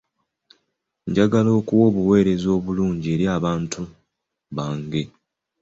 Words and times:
Njagala 1.07 1.51
kuwa 1.67 1.83
obuweereza 1.89 2.47
obulungi 2.57 3.07
eri 3.15 3.25
abantu 3.37 3.81
bange. 4.55 5.01